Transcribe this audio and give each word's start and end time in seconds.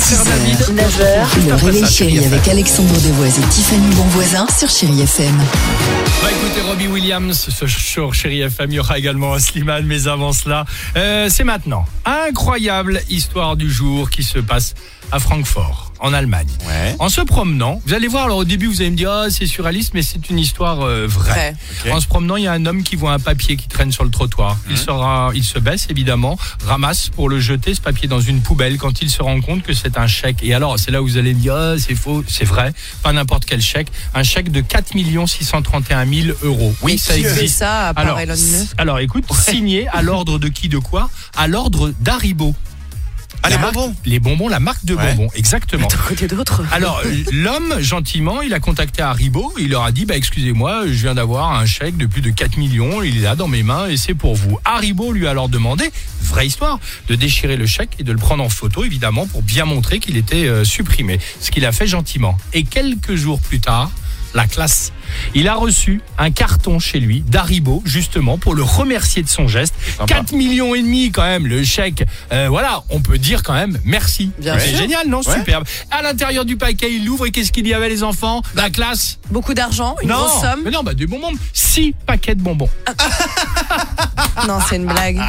faire 0.00 0.24
David 0.24 0.58
9h, 0.58 1.46
le 1.46 1.54
réveil 1.54 1.86
chéri 1.86 2.24
avec 2.24 2.48
Alexandre 2.48 2.94
Devoise 2.94 3.38
et 3.38 3.42
Tiffany 3.50 3.94
Bonvoisin 3.94 4.46
sur 4.56 4.68
Chéri 4.68 5.02
FM. 5.02 5.36
Bah 6.22 6.28
écoutez, 6.30 6.60
Robbie 6.62 6.86
Williams, 6.86 7.48
ce 7.50 7.66
show 7.66 8.10
Chéri 8.12 8.40
FM, 8.40 8.70
il 8.70 8.76
y 8.76 8.80
aura 8.80 8.98
également 8.98 9.38
Slimane, 9.38 9.84
mais 9.84 10.08
avant 10.08 10.32
cela, 10.32 10.64
euh, 10.96 11.28
c'est 11.30 11.44
maintenant. 11.44 11.84
Incroyable 12.06 13.02
histoire 13.10 13.56
du 13.56 13.70
jour 13.70 14.08
qui 14.08 14.22
se 14.22 14.38
passe 14.38 14.74
à 15.12 15.18
Francfort 15.18 15.89
en 16.00 16.12
Allemagne. 16.12 16.48
Ouais. 16.66 16.96
En 16.98 17.08
se 17.08 17.20
promenant, 17.20 17.80
vous 17.86 17.94
allez 17.94 18.08
voir, 18.08 18.24
alors 18.24 18.38
au 18.38 18.44
début 18.44 18.66
vous 18.66 18.80
allez 18.80 18.90
me 18.90 18.96
dire, 18.96 19.10
ah, 19.10 19.30
c'est 19.30 19.46
surréaliste, 19.46 19.92
mais 19.94 20.02
c'est 20.02 20.30
une 20.30 20.38
histoire 20.38 20.82
euh, 20.82 21.06
vraie. 21.06 21.54
En 21.90 22.00
se 22.00 22.06
promenant, 22.06 22.36
il 22.36 22.44
y 22.44 22.46
a 22.46 22.52
un 22.52 22.66
homme 22.66 22.82
qui 22.82 22.96
voit 22.96 23.12
un 23.12 23.18
papier 23.18 23.56
qui 23.56 23.68
traîne 23.68 23.92
sur 23.92 24.04
le 24.04 24.10
trottoir. 24.10 24.56
Il, 24.68 24.78
sera, 24.78 25.30
il 25.34 25.44
se 25.44 25.58
baisse 25.58 25.86
évidemment, 25.90 26.38
ramasse 26.64 27.08
pour 27.10 27.28
le 27.28 27.40
jeter 27.40 27.74
ce 27.74 27.80
papier 27.80 28.08
dans 28.08 28.20
une 28.20 28.40
poubelle 28.40 28.78
quand 28.78 29.02
il 29.02 29.10
se 29.10 29.22
rend 29.22 29.40
compte 29.40 29.62
que 29.62 29.72
c'est 29.72 29.98
un 29.98 30.06
chèque. 30.06 30.38
Et 30.42 30.54
alors, 30.54 30.78
c'est 30.78 30.90
là 30.90 31.02
où 31.02 31.06
vous 31.06 31.16
allez 31.16 31.34
me 31.34 31.40
dire, 31.40 31.54
ah, 31.54 31.74
c'est 31.78 31.94
faux, 31.94 32.24
c'est 32.26 32.44
vrai, 32.44 32.72
pas 33.02 33.12
n'importe 33.12 33.44
quel 33.44 33.60
chèque, 33.60 33.88
un 34.14 34.22
chèque 34.22 34.50
de 34.50 34.60
4 34.60 34.92
631 35.26 36.06
000 36.06 36.36
euros. 36.42 36.74
Oui, 36.82 36.98
ça 36.98 37.16
existe. 37.16 37.58
ça 37.58 37.88
à 37.88 37.94
part 37.94 38.04
Alors, 38.04 38.20
Elon 38.20 38.34
Musk 38.34 38.74
alors 38.78 38.98
écoute, 38.98 39.24
signé 39.32 39.88
à 39.88 40.02
l'ordre 40.02 40.38
de 40.38 40.48
qui 40.48 40.68
de 40.68 40.78
quoi? 40.78 41.10
À 41.36 41.48
l'ordre 41.48 41.92
d'Haribo. 42.00 42.54
Ah, 43.42 43.48
les 43.48 43.56
marque- 43.58 43.74
bonbons 43.74 43.94
Les 44.04 44.18
bonbons, 44.20 44.48
la 44.48 44.60
marque 44.60 44.84
de 44.84 44.94
Ouais. 44.94 45.14
bonbons, 45.14 45.28
exactement. 45.34 45.88
côté 46.08 46.26
d'autres. 46.26 46.62
Alors, 46.72 47.00
l'homme, 47.32 47.80
gentiment, 47.80 48.42
il 48.42 48.52
a 48.54 48.60
contacté 48.60 49.02
Haribo. 49.02 49.52
Il 49.58 49.70
leur 49.70 49.84
a 49.84 49.92
dit, 49.92 50.04
bah, 50.04 50.16
excusez-moi, 50.16 50.82
je 50.86 50.92
viens 50.92 51.14
d'avoir 51.14 51.52
un 51.52 51.64
chèque 51.66 51.96
de 51.96 52.06
plus 52.06 52.20
de 52.22 52.30
4 52.30 52.56
millions. 52.58 53.02
Il 53.02 53.16
est 53.18 53.22
là 53.22 53.36
dans 53.36 53.48
mes 53.48 53.62
mains 53.62 53.86
et 53.88 53.96
c'est 53.96 54.14
pour 54.14 54.34
vous. 54.36 54.58
Haribo 54.64 55.12
lui 55.12 55.26
a 55.26 55.30
alors 55.30 55.48
demandé, 55.48 55.90
vraie 56.22 56.46
histoire, 56.46 56.78
de 57.08 57.14
déchirer 57.14 57.56
le 57.56 57.66
chèque 57.66 57.90
et 57.98 58.02
de 58.04 58.12
le 58.12 58.18
prendre 58.18 58.44
en 58.44 58.48
photo, 58.48 58.84
évidemment, 58.84 59.26
pour 59.26 59.42
bien 59.42 59.64
montrer 59.64 59.98
qu'il 60.00 60.16
était 60.16 60.46
euh, 60.46 60.64
supprimé. 60.64 61.18
Ce 61.40 61.50
qu'il 61.50 61.64
a 61.64 61.72
fait 61.72 61.86
gentiment. 61.86 62.36
Et 62.52 62.64
quelques 62.64 63.14
jours 63.14 63.40
plus 63.40 63.60
tard, 63.60 63.90
la 64.34 64.46
classe. 64.46 64.92
Il 65.34 65.48
a 65.48 65.54
reçu 65.54 66.00
un 66.18 66.30
carton 66.30 66.78
chez 66.78 67.00
lui 67.00 67.22
d'Haribo, 67.22 67.82
justement, 67.84 68.38
pour 68.38 68.54
le 68.54 68.62
remercier 68.62 69.22
de 69.22 69.28
son 69.28 69.48
geste. 69.48 69.74
Sympa. 69.98 70.14
4 70.14 70.32
millions 70.32 70.74
et 70.74 70.82
demi, 70.82 71.10
quand 71.10 71.22
même, 71.22 71.46
le 71.46 71.64
chèque. 71.64 72.04
Euh, 72.32 72.48
voilà, 72.48 72.82
on 72.90 73.00
peut 73.00 73.18
dire 73.18 73.42
quand 73.42 73.54
même 73.54 73.78
merci. 73.84 74.30
Bien 74.38 74.58
C'est 74.58 74.76
génial, 74.76 75.08
non? 75.08 75.20
Ouais. 75.20 75.34
Superbe. 75.38 75.64
À 75.90 76.02
l'intérieur 76.02 76.44
du 76.44 76.56
paquet, 76.56 76.92
il 76.92 77.04
l'ouvre 77.04 77.26
et 77.26 77.30
qu'est-ce 77.30 77.52
qu'il 77.52 77.66
y 77.66 77.74
avait, 77.74 77.88
les 77.88 78.02
enfants? 78.02 78.42
La 78.54 78.70
classe 78.70 79.18
Beaucoup 79.30 79.54
d'argent, 79.54 79.96
une 80.02 80.08
Non 80.08 80.16
grosse 80.16 80.40
somme. 80.40 80.60
Mais 80.64 80.70
non, 80.70 80.82
bah, 80.82 80.94
des 80.94 81.06
bonbons. 81.06 81.32
6 81.52 81.94
paquets 82.06 82.34
de 82.34 82.42
bonbons. 82.42 82.70
Non, 84.46 84.58
c'est 84.68 84.76
une 84.76 84.86
blague. 84.86 85.20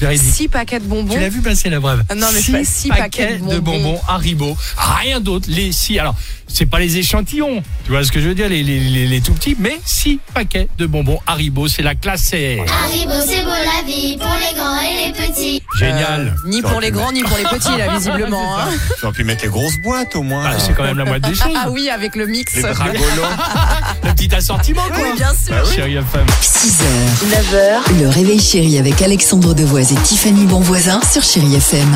Véridique. 0.00 0.34
Six 0.34 0.48
paquets 0.48 0.80
de 0.80 0.84
bonbons. 0.86 1.14
Tu 1.14 1.20
l'as 1.20 1.28
vu 1.28 1.40
passer 1.40 1.70
la 1.70 1.80
brève 1.80 2.02
Ah 2.08 2.14
non, 2.14 2.26
mais 2.32 2.40
c'est 2.40 2.52
pas 2.52 2.64
six 2.64 2.88
paquets 2.88 3.38
de 3.38 3.44
de 3.54 3.58
bonbons 3.60 3.82
bonbons. 3.82 4.00
Haribo. 4.08 4.56
Rien 4.76 5.20
d'autre. 5.20 5.46
Les 5.48 5.72
six. 5.72 5.98
Alors, 5.98 6.14
c'est 6.48 6.66
pas 6.66 6.78
les 6.80 6.96
échantillons. 6.98 7.62
Tu 7.84 7.90
vois 7.92 8.02
ce 8.04 8.10
que 8.10 8.20
je 8.20 8.28
veux 8.28 8.34
dire, 8.34 8.48
les, 8.48 8.62
les, 8.62 8.80
les, 8.80 9.06
les 9.06 9.20
tout 9.20 9.32
petits, 9.34 9.56
mais 9.58 9.78
six 9.84 10.18
paquets 10.34 10.68
de 10.78 10.86
bonbons 10.86 11.20
Haribo. 11.26 11.68
C'est 11.68 11.82
la 11.82 11.94
classe. 11.94 12.22
c'est 12.22 12.58
Haribo, 12.60 13.12
c'est 13.26 13.42
beau 13.44 13.50
la 13.50 13.86
vie 13.86 14.16
pour 14.16 14.34
les 14.34 14.58
grands 14.58 14.80
et 14.80 15.06
les 15.06 15.12
petits. 15.12 15.62
Génial. 15.78 16.34
Euh, 16.36 16.48
ni 16.48 16.60
pour 16.62 16.80
les 16.80 16.90
grands, 16.90 17.12
ni 17.12 17.22
pour 17.22 17.36
les 17.36 17.44
petits, 17.44 17.76
là, 17.78 17.94
visiblement. 17.96 18.58
hein. 18.58 18.68
Tu 18.98 19.04
aurais 19.06 19.14
pu 19.14 19.24
mettre 19.24 19.44
les 19.44 19.50
grosses 19.50 19.78
boîtes 19.82 20.16
au 20.16 20.22
moins. 20.22 20.44
Ah, 20.46 20.58
c'est 20.58 20.74
quand 20.74 20.84
même 20.84 20.98
la 20.98 21.04
moitié 21.04 21.30
des 21.32 21.38
choses. 21.40 21.52
Ah 21.56 21.70
oui, 21.70 21.88
avec 21.90 22.16
le 22.16 22.26
mix. 22.26 22.54
Les. 22.56 22.62
Le 24.02 24.12
petit 24.12 24.34
assortiment, 24.34 24.82
quoi. 24.88 24.98
Oui, 25.02 25.16
bien 25.16 25.32
sûr. 25.34 25.66
Chérie 25.72 25.96
FM. 25.96 26.26
6h, 26.42 26.82
9h, 27.28 28.00
le 28.00 28.08
réveil 28.08 28.40
chéri 28.40 28.78
avec 28.78 29.00
Alexandre 29.02 29.54
Devoise 29.54 29.92
et 29.92 29.96
Tiffany 29.96 30.46
Bonvoisin 30.46 31.00
sur 31.10 31.22
Chéri 31.22 31.54
FM. 31.54 31.88